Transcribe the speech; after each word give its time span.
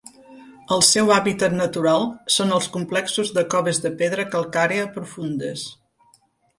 El 0.75 0.79
seu 0.87 1.11
hàbitat 1.15 1.53
natural 1.57 2.07
són 2.37 2.57
els 2.57 2.71
complexos 2.79 3.31
de 3.39 3.47
coves 3.55 3.83
de 3.87 3.95
pedra 4.03 4.29
calcària 4.35 4.93
profundes. 5.01 5.73